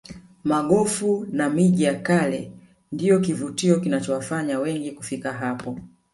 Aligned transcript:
magofu 0.43 1.27
na 1.31 1.49
miji 1.49 1.83
ya 1.83 1.99
kale 1.99 2.51
ndiyo 2.91 3.19
kivutio 3.19 3.79
kinachowafanya 3.79 4.59
wengi 4.59 4.91
kufika 4.91 5.33
hapo 5.33 5.79